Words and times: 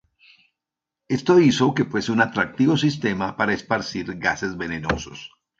Esto 1.09 1.39
hizo 1.39 1.75
que 1.75 1.85
fuese 1.85 2.11
un 2.11 2.21
atractivo 2.21 2.75
sistema 2.75 3.37
para 3.37 3.53
esparcir 3.53 4.17
gases 4.17 4.57
venenosos. 4.57 5.29